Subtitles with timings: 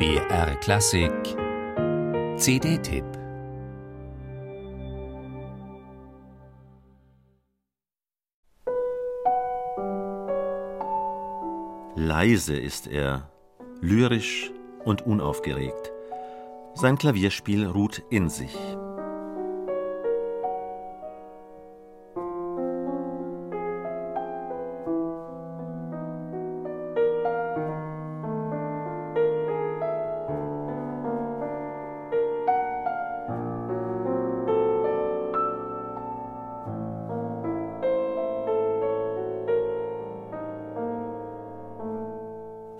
[0.00, 1.12] BR Klassik
[2.38, 3.04] CD-Tipp
[11.96, 13.30] Leise ist er,
[13.82, 14.50] lyrisch
[14.86, 15.92] und unaufgeregt.
[16.72, 18.56] Sein Klavierspiel ruht in sich.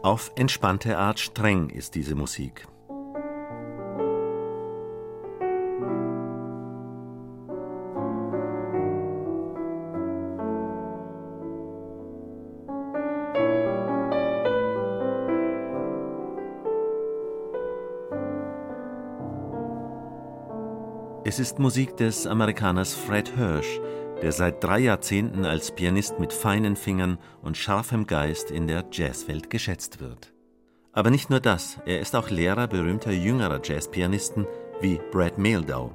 [0.02, 2.66] Auf entspannte Art streng ist diese Musik.
[21.24, 23.78] Es ist Musik des Amerikaners Fred Hirsch,
[24.22, 29.50] der seit drei Jahrzehnten als Pianist mit feinen Fingern und scharfem Geist in der Jazzwelt
[29.50, 30.32] geschätzt wird.
[30.92, 34.46] Aber nicht nur das, er ist auch Lehrer berühmter jüngerer Jazzpianisten
[34.80, 35.92] wie Brad Mehldau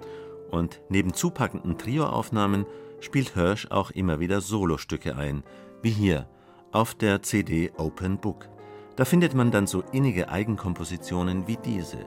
[0.51, 2.65] und neben zupackenden Trioaufnahmen
[2.99, 5.43] spielt Hirsch auch immer wieder Solostücke ein,
[5.81, 6.27] wie hier
[6.71, 8.47] auf der CD Open Book.
[8.95, 12.05] Da findet man dann so innige Eigenkompositionen wie diese.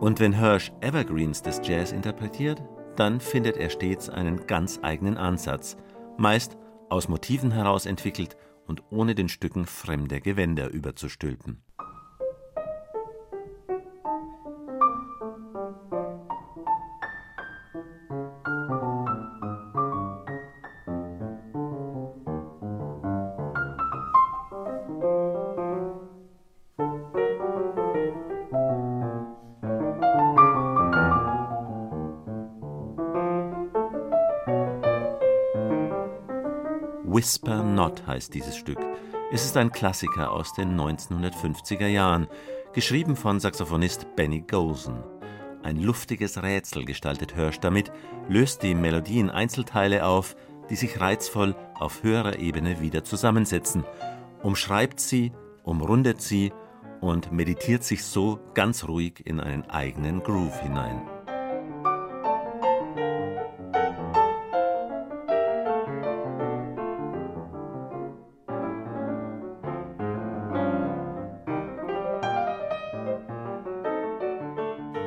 [0.00, 2.62] Und wenn Hirsch Evergreens des Jazz interpretiert,
[2.96, 5.76] dann findet er stets einen ganz eigenen Ansatz,
[6.18, 6.56] meist
[6.88, 11.62] aus Motiven heraus entwickelt und ohne den Stücken fremde Gewänder überzustülpen.
[37.16, 38.78] Whisper Not heißt dieses Stück.
[39.32, 42.26] Es ist ein Klassiker aus den 1950er Jahren,
[42.74, 45.02] geschrieben von Saxophonist Benny Golson.
[45.62, 47.90] Ein luftiges Rätsel gestaltet Hirsch damit,
[48.28, 50.36] löst die Melodie in Einzelteile auf,
[50.68, 53.86] die sich reizvoll auf höherer Ebene wieder zusammensetzen,
[54.42, 55.32] umschreibt sie,
[55.64, 56.52] umrundet sie
[57.00, 61.15] und meditiert sich so ganz ruhig in einen eigenen Groove hinein.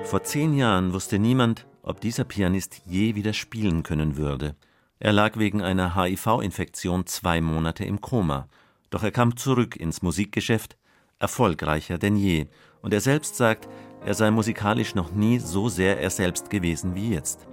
[0.10, 4.56] Vor zehn Jahren wusste niemand, ob dieser Pianist je wieder spielen können würde.
[5.00, 8.48] Er lag wegen einer HIV-Infektion zwei Monate im Koma.
[8.90, 10.78] Doch er kam zurück ins Musikgeschäft,
[11.20, 12.48] erfolgreicher denn je.
[12.82, 13.70] Und er selbst sagt,
[14.04, 17.48] er sei musikalisch noch nie so sehr er selbst gewesen wie jetzt.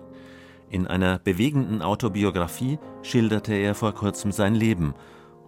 [0.71, 4.95] In einer bewegenden Autobiografie schilderte er vor kurzem sein Leben.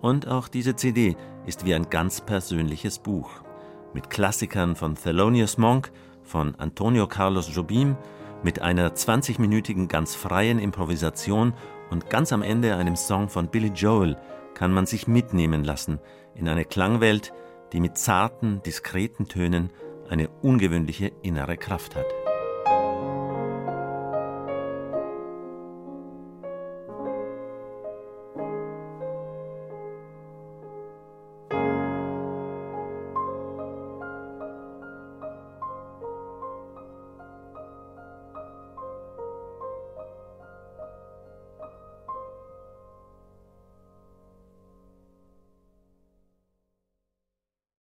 [0.02, 1.16] Und auch diese CD
[1.46, 3.30] ist wie ein ganz persönliches Buch.
[3.94, 5.90] Mit Klassikern von Thelonious Monk
[6.28, 7.96] von Antonio Carlos Jobim
[8.42, 11.54] mit einer 20-minütigen ganz freien Improvisation
[11.90, 14.16] und ganz am Ende einem Song von Billy Joel
[14.54, 15.98] kann man sich mitnehmen lassen
[16.34, 17.32] in eine Klangwelt,
[17.72, 19.70] die mit zarten, diskreten Tönen
[20.08, 22.06] eine ungewöhnliche innere Kraft hat.